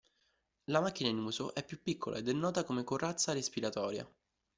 [0.71, 4.03] La macchina in uso è più piccola ed è nota come "Corazza respiratoria".